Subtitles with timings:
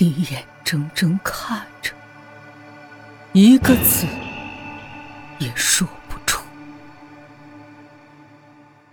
[0.00, 1.90] 你眼睁睁看着，
[3.32, 4.06] 一个字
[5.40, 6.40] 也说不出。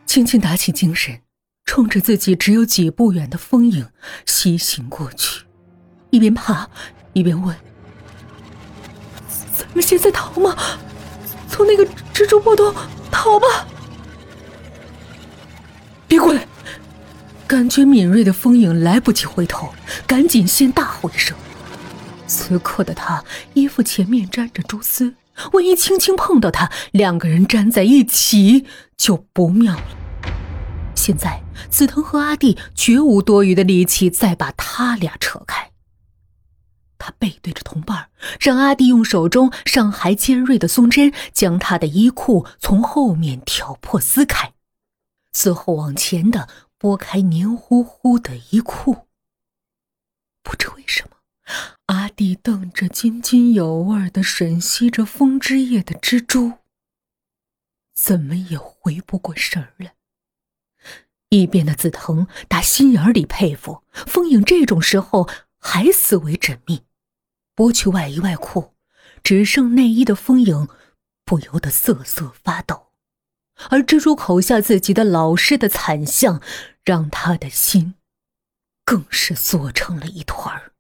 [0.08, 1.22] 轻轻打起精神，
[1.64, 3.88] 冲着自己只有几步远的风影
[4.26, 5.46] 西行过去，
[6.10, 6.68] 一边爬
[7.14, 7.56] 一边问
[9.56, 10.56] ：“咱们现在逃吗？
[11.48, 12.74] 从那个蜘蛛破洞
[13.12, 13.46] 逃吧！”
[16.10, 16.48] 别过来！
[17.56, 19.74] 感觉敏锐的风影来不及回头，
[20.06, 21.38] 赶紧先大吼一声。
[22.28, 25.16] 此刻的他衣服前面沾着蛛丝，
[25.54, 28.66] 万一轻轻碰到他，两个人粘在一起
[28.98, 29.86] 就不妙了。
[30.96, 35.72] 现在紫藤和阿弟绝无多余的力气再把他俩扯开。
[36.98, 44.52] 他背对着同伴，让阿弟用手中尚还尖锐的松针将他的衣裤从后面挑破撕开，
[45.32, 46.50] 随后往前的。
[46.78, 49.08] 拨开黏糊糊的衣裤，
[50.44, 51.18] 不知为什么，
[51.86, 56.54] 阿弟瞪着津津有味的吮吸着风之叶的蜘蛛，
[57.94, 59.96] 怎么也回不过神儿来。
[61.30, 66.84] 一边的紫藤打心眼里佩服风影这种时候还死为缜密，
[67.56, 68.74] 剥去外衣外裤，
[69.24, 70.68] 只剩内衣的风影
[71.24, 72.85] 不由得瑟瑟发抖。
[73.70, 76.42] 而蜘蛛口下自己的老师的惨相，
[76.84, 77.96] 让他的心
[78.84, 80.74] 更是缩成了一团儿。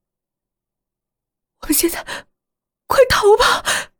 [1.61, 2.03] 我们现在
[2.87, 3.91] 快逃吧！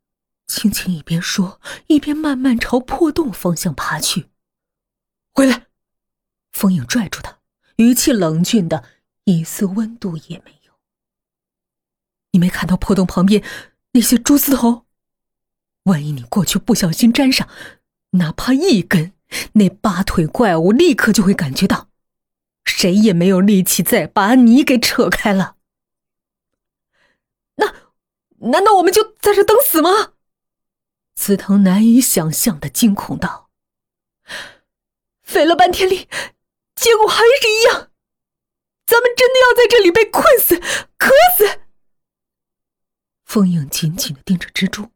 [0.46, 4.28] 青青一边说，一边慢慢朝破洞方向爬去。
[5.32, 5.66] 回来！
[6.52, 7.40] 风影拽住他，
[7.76, 8.84] 语气冷峻的，
[9.24, 10.72] 一丝温度也没有。
[12.30, 13.42] 你没看到破洞旁边
[13.92, 14.86] 那些蛛丝头？
[15.84, 17.48] 万一你过去不小心沾上……
[18.18, 19.12] 哪怕一根，
[19.54, 21.88] 那八腿怪物立刻就会感觉到，
[22.64, 25.56] 谁也没有力气再把你给扯开了。
[27.56, 27.74] 那，
[28.50, 30.12] 难道我们就在这等死吗？
[31.14, 33.50] 紫藤难以想象的惊恐道
[35.22, 36.08] ：“费了半天力，
[36.74, 37.90] 结果还是一样，
[38.86, 40.58] 咱们真的要在这里被困死、
[40.98, 41.60] 渴死？”
[43.24, 44.90] 风影紧紧的盯着蜘蛛，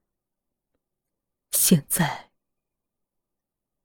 [1.51, 2.30] 现在。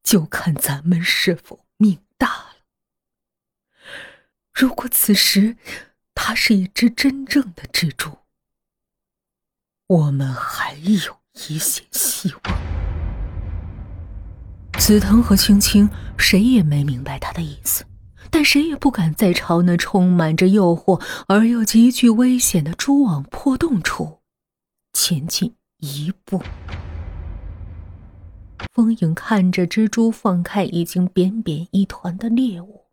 [0.05, 2.55] 就看咱们是否命大了。
[4.53, 5.57] 如果此时
[6.13, 8.19] 它是一只真正的蜘蛛，
[9.87, 11.17] 我们还有
[11.49, 12.41] 一线希望。
[14.79, 17.83] 紫藤和青青谁也没明白他的意思，
[18.29, 24.21] 但谁也不敢再朝那充满着诱惑而又极具危险的蛛网破洞处
[24.93, 26.43] 前进一步。
[28.75, 32.87] 风影看着蜘蛛放开已经扁扁一团的猎物，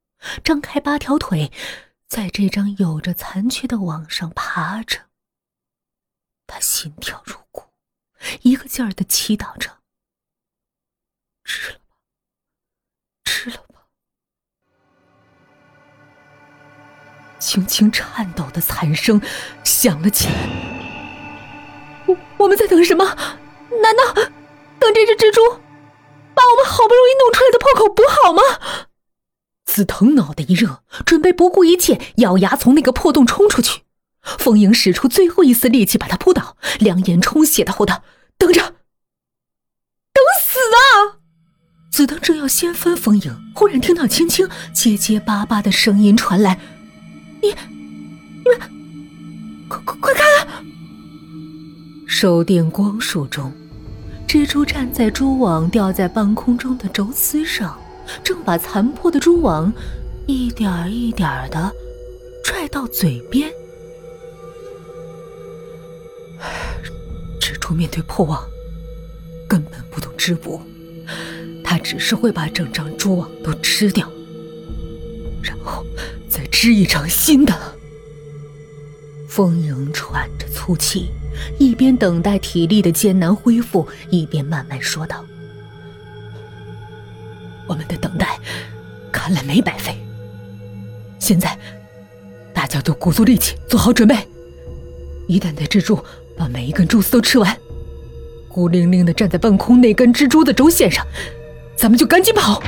[0.44, 1.50] 张开八条腿，
[2.06, 5.00] 在这张有着残缺的网上爬着。
[6.46, 7.64] 他心跳如鼓，
[8.42, 9.78] 一个劲儿的祈祷着
[11.42, 11.96] ：“吃了吧，
[13.24, 13.88] 吃了吧！”
[17.40, 19.20] 轻轻颤抖的惨声
[19.64, 20.34] 响了起来。
[22.06, 23.04] 我我们在等什么？
[23.82, 24.14] 难道
[24.78, 25.60] 等这只蜘蛛？
[26.34, 28.42] 把我们好不容易弄出来的破口补好吗？
[29.64, 33.82] 紫藤脑袋一热，准备不顾一切咬牙从那个破洞冲出去。
[34.22, 38.04] 风影使出最后一丝力气把他扑倒，两眼充血的吼道
[38.38, 41.18] ：“等着，等死啊！”
[41.90, 46.60] 紫藤正要掀翻风影，忽然听到青青结结巴巴的声音传来
[47.42, 48.60] ：“你、你们，
[49.68, 50.48] 快快快看！”
[52.06, 53.52] 手电光束中。
[54.32, 57.78] 蜘蛛站在蛛网吊在半空中的轴丝上，
[58.24, 59.70] 正把残破的蛛网
[60.26, 61.70] 一点一点的
[62.42, 63.52] 拽到嘴边。
[67.38, 68.42] 蜘蛛面对破网，
[69.46, 70.58] 根本不懂织布，
[71.62, 74.10] 它只是会把整张蛛网都吃掉，
[75.42, 75.84] 然后
[76.30, 77.54] 再织一张新的。
[79.28, 81.10] 风影喘着粗气。
[81.58, 85.24] 一边等待体力的艰难恢复，一边慢慢说道
[87.66, 88.38] ：“我们的等待
[89.10, 89.96] 看来没白费。
[91.18, 91.56] 现在，
[92.52, 94.16] 大家都鼓足力气，做好准备。
[95.28, 96.02] 一旦那蜘蛛
[96.36, 97.56] 把每一根蛛丝都吃完，
[98.48, 101.06] 孤零零的站在半空那根蜘蛛的轴线上，
[101.76, 102.62] 咱们就赶紧跑。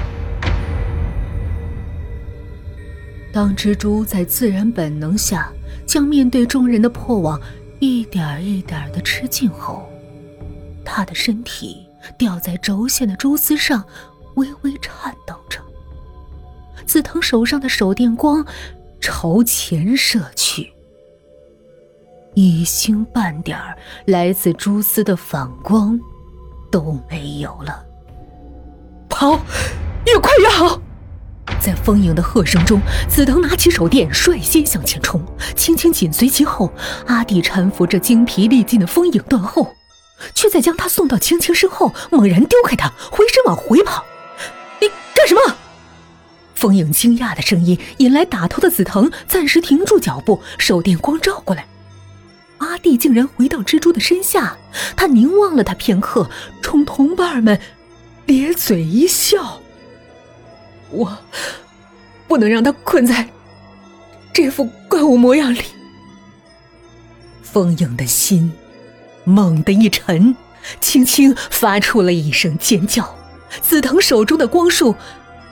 [3.32, 5.52] 当蜘蛛在自然本能下
[5.84, 7.40] 将面对众人的破网。”
[7.80, 9.88] 一点一点的吃尽后，
[10.84, 11.86] 他的身体
[12.16, 13.84] 吊在轴线的蛛丝上，
[14.36, 15.60] 微微颤抖着。
[16.86, 18.44] 紫藤手上的手电光
[19.00, 20.72] 朝前射去，
[22.34, 25.98] 一星半点儿来自蛛丝的反光
[26.70, 27.84] 都没有了。
[29.08, 29.38] 跑，
[30.06, 30.80] 越快越好！
[31.60, 35.24] 在风影的喝声中，紫藤拿起手电，率先向前冲，
[35.56, 36.72] 青青紧随其后。
[37.06, 39.74] 阿弟搀扶着精疲力尽的风影断后，
[40.34, 44.04] 却在将他送到青青身后，猛然丢开他，回身往回跑。
[44.80, 45.40] 你干什么？
[46.54, 51.66] 风影惊讶的声音引来打头的紫藤暂时停住脚步，手电光照过来，
[52.58, 54.56] 阿弟竟然回到蜘蛛的身下。
[54.96, 56.28] 他凝望了他片刻，
[56.62, 57.58] 冲同伴们
[58.26, 59.60] 咧嘴一笑
[60.94, 61.18] ：“我
[62.26, 63.28] 不能让他困在
[64.32, 65.60] 这副怪物模样里。”
[67.42, 68.52] 风影的心
[69.24, 70.34] 猛地一沉，
[70.80, 73.14] 轻轻发出了一声尖叫。
[73.60, 74.94] 紫藤手中的光束。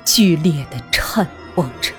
[0.05, 1.25] 剧烈的颤
[1.55, 1.93] 晃着，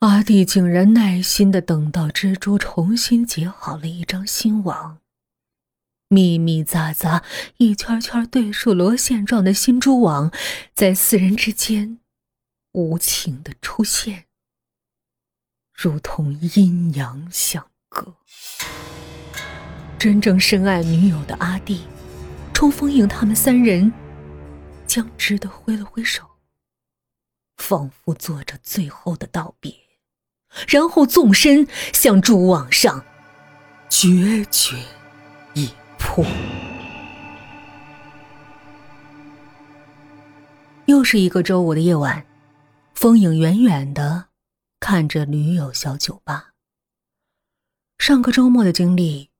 [0.00, 4.98] 阿弟竟然耐心的等到蜘蛛重新结好了一张新网，
[6.08, 7.22] 密密匝匝、
[7.56, 10.32] 一圈圈对数螺线状的新蛛网
[10.74, 11.98] 在四人之间
[12.72, 14.24] 无情的出现，
[15.72, 18.14] 如同阴阳相隔。
[19.98, 21.82] 真正深爱女友的阿弟，
[22.52, 23.92] 冲锋营他们三人。
[24.86, 26.22] 僵直的挥了挥手，
[27.56, 29.74] 仿佛做着最后的道别，
[30.68, 33.04] 然后纵身向蛛网上
[33.90, 34.76] 决绝
[35.96, 36.24] 一扑。
[40.86, 42.26] 又是一个周五的夜晚，
[42.94, 44.28] 风影远远的
[44.78, 46.52] 看着女友小酒吧。
[47.98, 49.30] 上个周末的经历，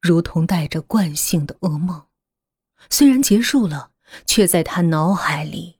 [0.00, 2.06] 如同带着惯性的噩梦，
[2.88, 3.90] 虽然结束了。
[4.26, 5.78] 却在他脑海里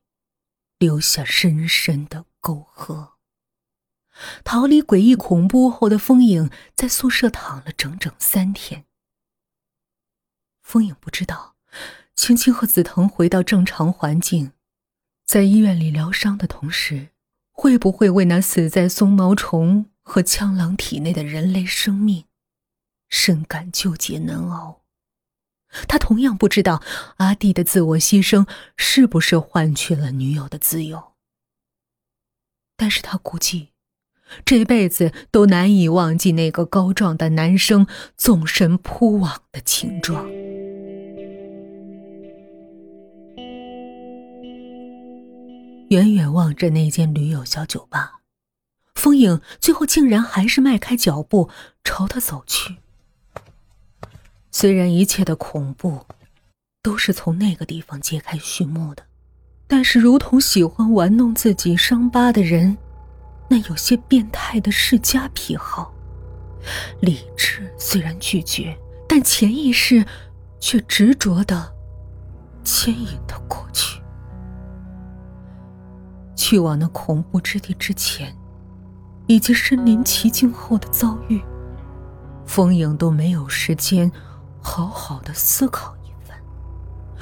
[0.78, 3.14] 留下深深的沟壑。
[4.44, 8.86] 逃离诡异恐怖后的风影在宿舍躺了整整三天。
[10.70, 11.56] 风影不知道，
[12.14, 14.52] 青青和紫藤回到正常环境，
[15.26, 17.08] 在医院里疗伤的同时，
[17.50, 22.26] 会不会为那死在松毛虫和枪狼体内的人类生命，
[23.08, 24.82] 深感纠结难熬。
[25.88, 26.80] 他同样不知道
[27.16, 31.14] 阿弟的自我牺牲是不是换取了女友的自由，
[32.76, 33.70] 但是他估计，
[34.44, 40.30] 这辈子都难以忘记那个高壮的男生纵身扑网的情状。
[45.90, 48.20] 远远望着那间驴友小酒吧，
[48.94, 51.50] 风影最后竟然还是迈开脚步
[51.82, 52.76] 朝他走去。
[54.52, 56.06] 虽然一切的恐怖
[56.80, 59.02] 都是从那个地方揭开序幕的，
[59.66, 62.78] 但是如同喜欢玩弄自己伤疤的人，
[63.48, 65.92] 那有些变态的世家癖好，
[67.00, 68.78] 理智虽然拒绝，
[69.08, 70.06] 但潜意识
[70.60, 71.74] 却执着的
[72.62, 73.89] 牵引他过去。
[76.50, 78.36] 去往那恐怖之地之前，
[79.28, 81.40] 以及身临其境后的遭遇，
[82.44, 84.10] 风影都没有时间。
[84.60, 86.36] 好好的思考一番，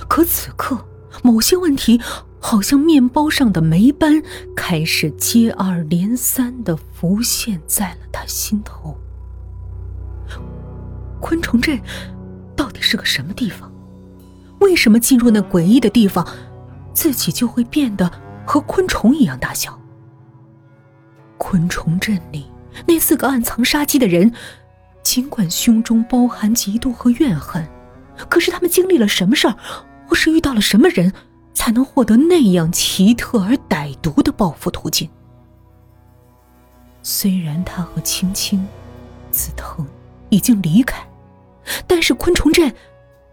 [0.09, 0.83] 可此刻，
[1.23, 2.01] 某些问题
[2.41, 4.23] 好像面包上的霉斑，
[4.57, 8.97] 开始接二连三的浮现在了他心头。
[11.21, 11.79] 昆虫镇
[12.57, 13.71] 到底是个什么地方？
[14.61, 16.27] 为什么进入那诡异的地方，
[16.95, 18.11] 自己就会变得
[18.49, 19.79] 和昆虫一样大小？
[21.37, 22.51] 昆虫阵里
[22.87, 24.33] 那四个暗藏杀机的人。
[25.03, 27.67] 尽管胸中包含嫉妒和怨恨，
[28.29, 29.55] 可是他们经历了什么事儿，
[30.07, 31.13] 或是遇到了什么人，
[31.53, 35.09] 才能获得那样奇特而歹毒的报复途径？
[37.03, 38.67] 虽然他和青青、
[39.31, 39.87] 紫藤
[40.29, 41.07] 已经离开，
[41.87, 42.75] 但是昆虫镇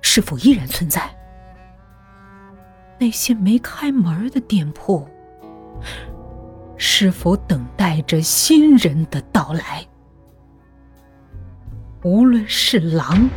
[0.02, 1.14] 是否依然存在？
[3.00, 5.08] 那些没开门的店铺，
[6.78, 9.86] 是否等待着新人的到来？
[12.04, 13.30] 无论是狼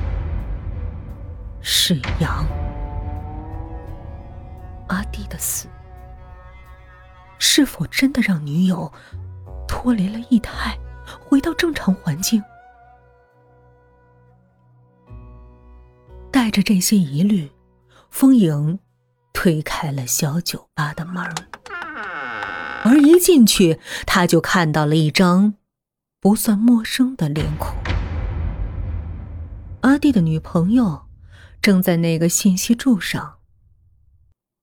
[1.60, 2.46] 是羊，
[4.88, 5.68] 阿弟的死
[7.38, 8.92] 是否真的让女友
[9.66, 10.78] 脱离了异态，
[11.26, 12.42] 回到正常环境？
[16.30, 17.50] 带着这些疑虑，
[18.10, 18.78] 风影
[19.40, 21.24] 推开了小酒吧的门
[22.82, 25.54] 而一进去，他就看到了一张
[26.18, 27.76] 不算陌生的脸孔。
[29.82, 31.06] 阿弟的女朋友
[31.62, 33.38] 正在那个信息柱上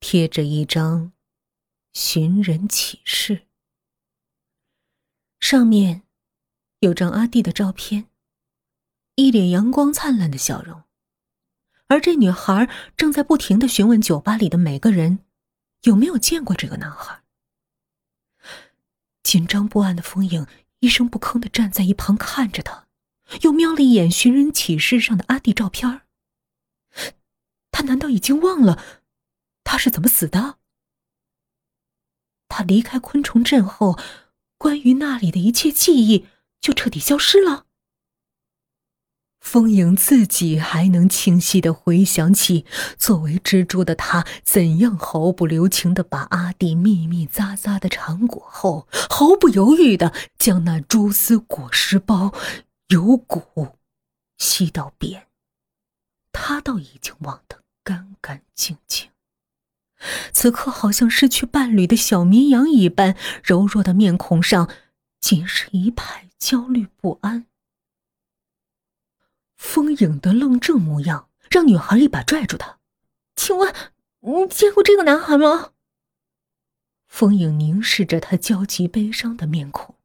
[0.01, 1.13] 贴着一张
[1.93, 3.43] 寻人启事，
[5.39, 6.01] 上面
[6.79, 8.07] 有张阿弟的照片，
[9.15, 10.83] 一脸阳光灿烂的笑容，
[11.87, 15.19] 而这女孩正在不停的询问酒吧里的每个人
[15.83, 17.21] 有没有见过这个男孩。
[19.23, 20.47] 紧张不安的风影
[20.79, 22.87] 一声不吭的站在一旁看着他，
[23.41, 26.01] 又瞄了一眼寻人启事上的阿弟照片
[27.71, 28.81] 他难道已经忘了
[29.63, 30.57] 他是怎么死的？
[32.47, 33.99] 他离开昆虫镇后，
[34.57, 36.27] 关于那里的一切记忆
[36.61, 37.65] 就彻底消失了。
[39.45, 42.65] 风影自己还能清晰的回想起，
[42.97, 52.33] 作为蜘蛛的他怎样毫不留情的把阿弟密密匝匝的缠裹后，毫不犹豫的将那蛛丝裹尸包
[52.87, 53.77] 由骨
[54.39, 55.27] 吸到扁。
[56.33, 59.09] 他倒已经忘得干干净净。
[60.33, 64.67] 此刻，好像失去伴侣的小绵羊一般，柔弱的面孔上
[65.21, 67.45] 尽是一派焦虑不安。
[69.55, 72.79] 风影的愣怔模样让女孩一把拽住他
[73.35, 73.73] ：“请问，
[74.21, 75.71] 你见过这个男孩吗？”
[77.07, 79.95] 风影凝视着他焦急悲伤的面孔，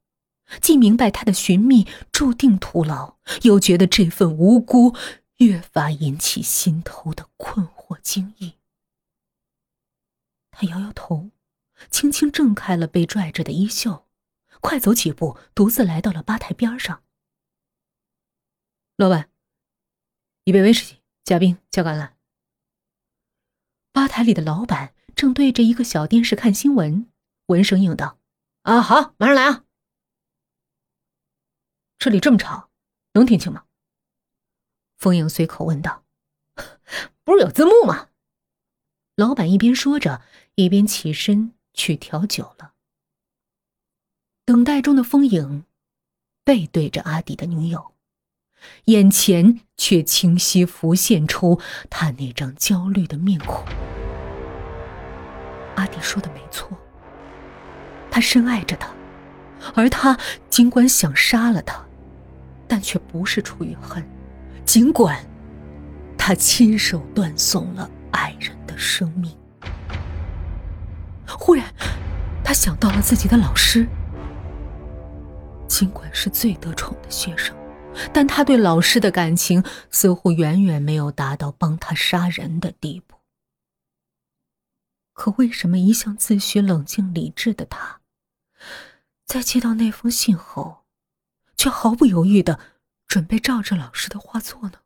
[0.61, 4.95] 既明白他的寻觅注定徒劳，又觉得这份无辜
[5.37, 8.53] 越发引起心头的困惑惊异。
[10.51, 11.31] 他摇摇头，
[11.89, 14.07] 轻轻挣开了被拽着的衣袖，
[14.61, 17.03] 快走几步，独自来到了吧台边上。
[18.95, 19.30] 老板。
[20.43, 22.13] 一杯威士忌，加冰，加橄榄。
[23.91, 27.11] 吧台里的老板正对着一个小电视看新闻，
[27.47, 28.17] 闻声应道
[28.63, 29.65] ：“啊，好，马上来啊！”
[31.99, 32.71] 这里这么吵，
[33.13, 33.65] 能听清吗？
[34.97, 36.03] 风影随口问道。
[37.23, 38.09] “不是有字幕吗？”
[39.15, 40.23] 老板一边说着，
[40.55, 42.73] 一边起身去调酒了。
[44.43, 45.65] 等待中的风影
[46.43, 47.93] 背对着阿迪的女友。
[48.85, 53.65] 眼前却清晰浮现出他那张焦虑的面孔。
[55.75, 56.69] 阿迪说的没错，
[58.09, 58.89] 他深爱着他，
[59.73, 60.17] 而他
[60.49, 61.83] 尽管想杀了他，
[62.67, 64.03] 但却不是出于恨。
[64.65, 65.17] 尽管
[66.17, 69.35] 他亲手断送了爱人的生命。
[71.27, 71.65] 忽然，
[72.43, 73.87] 他想到了自己的老师，
[75.67, 77.55] 尽管是最得宠的学生。
[78.13, 83.17] 但他对老师的感情似乎远远没有达到帮他杀人的地步。
[85.13, 88.01] 可为什么一向自诩冷静理智的他，
[89.25, 90.85] 在接到那封信后，
[91.55, 92.59] 却毫不犹豫的
[93.07, 94.79] 准备照着老师的话做呢？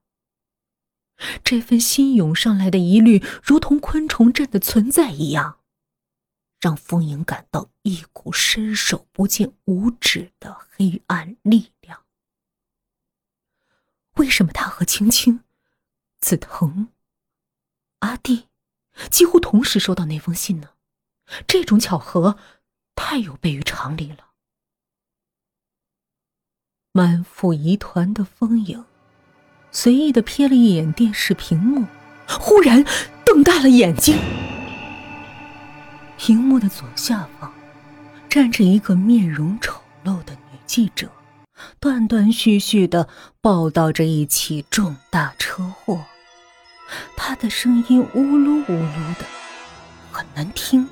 [1.44, 5.60] 这份心涌上来的疑虑，如同昆虫阵的存在一样，
[6.60, 12.05] 让风影感到一股伸手不见五指的黑暗力量。
[14.16, 15.44] 为什么他和青青、
[16.20, 16.88] 紫藤、
[18.00, 18.48] 阿弟
[19.10, 20.70] 几乎同时收到那封信呢？
[21.48, 22.38] 这种巧合
[22.96, 24.30] 太有悖于常理了。
[26.92, 28.86] 满腹疑团的风影
[29.72, 31.86] 随意的瞥了一眼电视屏幕，
[32.28, 32.86] 忽然
[33.26, 34.18] 瞪大了眼睛。
[36.18, 37.54] 屏幕的左下方
[38.30, 41.12] 站着一个面容丑陋的女记者。
[41.80, 43.08] 断断续续的
[43.42, 46.02] 报道着一起重大车祸，
[47.16, 49.26] 他的声音呜噜呜噜的，
[50.12, 50.88] 很难听，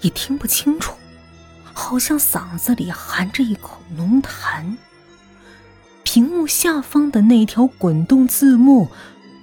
[0.00, 0.94] 也听不清楚，
[1.72, 4.76] 好像嗓子里含着一口浓痰。
[6.02, 8.88] 屏幕下方的那条滚动字幕，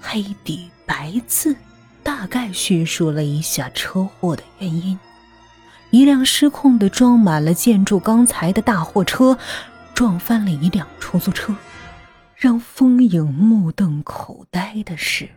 [0.02, 1.56] 黑底白字，
[2.02, 4.98] 大概叙述了一下车祸的原因：
[5.92, 9.38] 一辆失控的装满了建筑钢材的大货车。
[9.94, 11.56] 撞翻了一辆出租车，
[12.36, 15.30] 让风影目瞪口呆的是，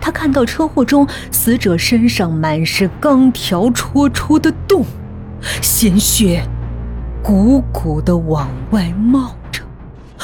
[0.00, 4.84] 他看到车祸中死者身上满是钢条戳出的洞，
[5.62, 6.44] 鲜血
[7.22, 9.62] 鼓鼓的往外冒着，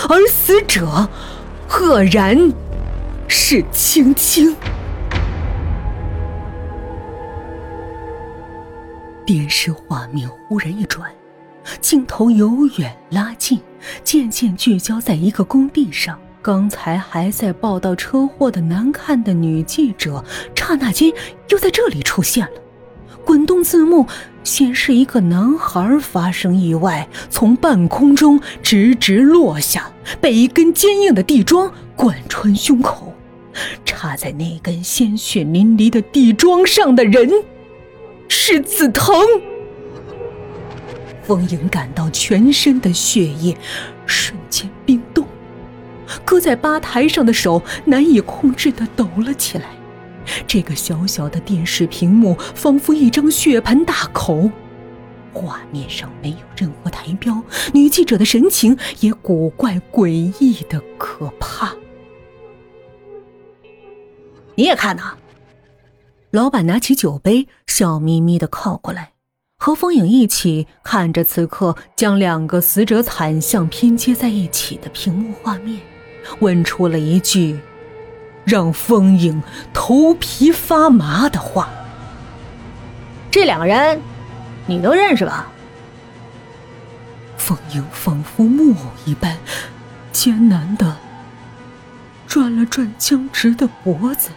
[0.08, 1.08] 而死者
[1.68, 2.36] 赫然
[3.28, 4.56] 是青青。
[9.24, 11.08] 电视画面忽然一转。
[11.82, 13.60] 镜头由远拉近，
[14.02, 16.18] 渐渐聚焦在一个工地上。
[16.40, 21.12] 刚才还在报道车祸的难看的女记者，刹那间
[21.48, 22.52] 又在这里出现了。
[23.24, 24.06] 滚动字幕
[24.44, 33.12] 显示一个男孩发生意外，从半空中直直落下，被一根坚硬的地桩贯穿胸口。
[33.84, 37.28] 插在那根鲜血淋漓的地桩上的人，
[38.28, 39.14] 是紫藤。
[41.28, 43.54] 风影感到全身的血液
[44.06, 45.26] 瞬间冰冻，
[46.24, 49.66] 搁在吧台上的手难以控制的抖了起来。
[50.46, 54.50] 这个小小的电视屏幕仿佛一张血盆大口，
[55.34, 57.42] 画面上没有任何台标，
[57.74, 61.74] 女记者的神情也古怪诡异的可怕。
[64.54, 65.12] 你也看呐！
[66.30, 69.12] 老板拿起酒杯，笑眯眯的靠过来，
[69.60, 75.80] 和风影一起看着此刻将两个死者惨相拼接在一起的屏幕画面，
[76.38, 77.58] 问出了一句。
[78.44, 79.42] 让风影
[79.74, 81.68] 头皮发麻的话。
[83.30, 84.00] 这两个人，
[84.64, 85.48] 你都认识吧？
[87.36, 89.36] 风影仿佛木偶一般，
[90.12, 90.96] 艰难的
[92.26, 94.30] 转了转僵直的脖子。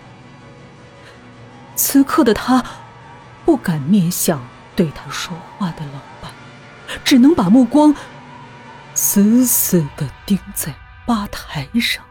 [1.77, 2.61] 此刻的他
[3.45, 4.41] 不敢面向
[4.75, 6.31] 对他说话的老板，
[7.03, 7.95] 只能把目光
[8.93, 10.73] 死死的盯在
[11.05, 12.03] 吧台上。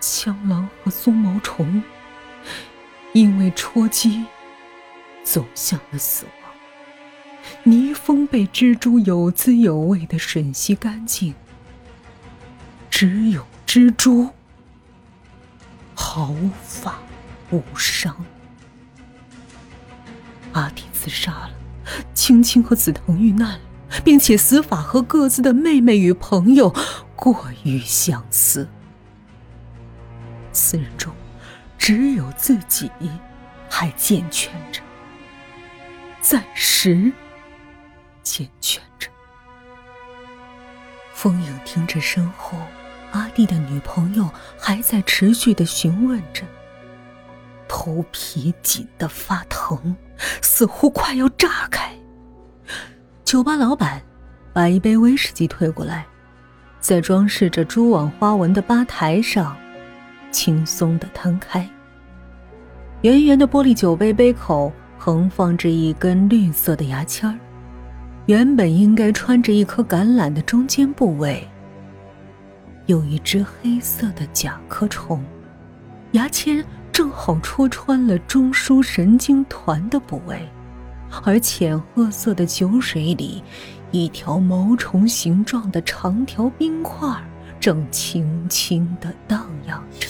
[0.00, 1.82] 枪狼和松毛虫
[3.12, 4.26] 因为戳击
[5.22, 6.34] 走向了死亡。
[7.62, 11.34] 泥蜂被蜘蛛有滋有味的吮吸干净，
[12.90, 14.30] 只有蜘蛛
[15.94, 16.98] 毫发
[17.50, 18.24] 无伤。
[20.54, 21.50] 阿弟自杀了，
[22.14, 23.60] 青青和紫藤遇难了，
[24.02, 26.74] 并且死法和各自的妹妹与朋友
[27.14, 28.68] 过于相似。
[30.52, 31.12] 四人中，
[31.76, 32.90] 只有自己
[33.68, 34.80] 还健全着，
[36.20, 37.12] 暂时
[38.22, 39.10] 健全着。
[41.12, 42.56] 风影听着身后，
[43.10, 46.44] 阿弟的女朋友还在持续的询问着，
[47.66, 49.96] 头皮紧得发疼，
[50.42, 51.90] 似乎快要炸开。
[53.24, 54.00] 酒吧老板
[54.52, 56.06] 把一杯威士忌推过来，
[56.80, 59.56] 在装饰着蛛网花纹的吧台上。
[60.30, 61.68] 轻松的摊开，
[63.02, 67.38] 圆圆的玻璃酒杯杯口横放着一根绿色的牙签，
[68.26, 71.48] 原本应该穿着一颗橄榄的中间部位，
[72.86, 75.24] 有一只黑色的甲壳虫，
[76.12, 76.64] 牙签
[77.04, 80.48] 正好戳穿了中枢神经团的部位，
[81.22, 83.44] 而浅褐色的酒水里，
[83.90, 87.06] 一条毛虫形状的长条冰块
[87.60, 90.08] 正轻轻的荡漾着。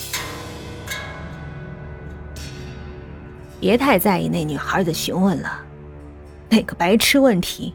[3.59, 5.65] 别太在意那女孩的询问了，
[6.49, 7.75] 那个白痴问题，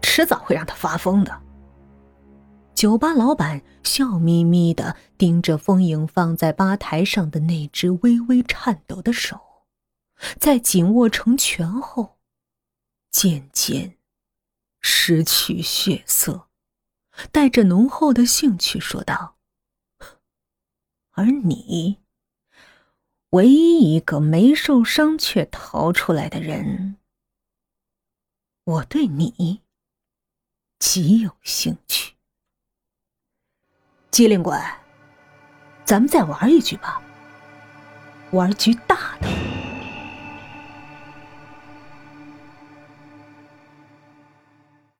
[0.00, 1.43] 迟早会让她发疯的。
[2.74, 9.40] 酒吧老板笑眯眯的盯着风影放在吧台上的那只微微颤抖的手，
[10.38, 12.18] 在紧握成拳后，
[13.10, 13.96] 渐渐
[14.80, 16.48] 失去血色，
[17.30, 19.36] 带着浓厚的兴趣说道
[21.12, 22.00] ：“而你。”
[23.30, 26.98] 唯一一个没受伤却逃出来的人，
[28.62, 29.62] 我对你
[30.78, 32.13] 极有兴趣。
[34.14, 34.56] 机灵鬼，
[35.84, 37.02] 咱们再玩一局吧，
[38.30, 39.26] 玩局大的。